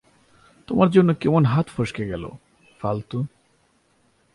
[0.67, 2.23] তোমার জন্য কেমন হাত ফসকে গেল,
[2.79, 3.19] ফালতু!